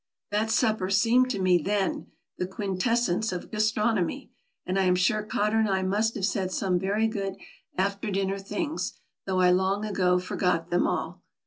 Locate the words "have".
6.15-6.25